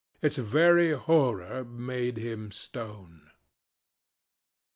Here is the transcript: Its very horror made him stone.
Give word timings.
Its 0.19 0.37
very 0.37 0.93
horror 0.93 1.63
made 1.63 2.17
him 2.17 2.51
stone. 2.51 3.29